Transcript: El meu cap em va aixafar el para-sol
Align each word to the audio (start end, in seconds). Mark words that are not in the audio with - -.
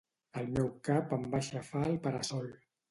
El 0.43 0.47
meu 0.55 0.71
cap 0.89 1.15
em 1.19 1.29
va 1.35 1.43
aixafar 1.43 1.87
el 1.93 2.03
para-sol 2.09 2.55